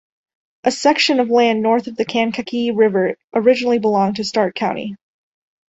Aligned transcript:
A 0.63 0.71
section 0.71 1.19
of 1.19 1.29
land 1.29 1.61
north 1.61 1.85
of 1.85 1.95
the 1.95 2.05
Kankakee 2.05 2.71
River 2.71 3.15
originally 3.35 3.77
belonged 3.77 4.15
to 4.15 4.23
Starke 4.23 4.55
County. 4.55 4.95